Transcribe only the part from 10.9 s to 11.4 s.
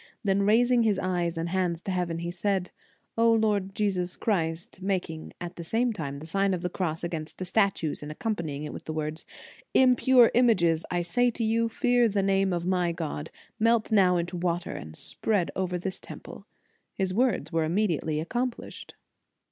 say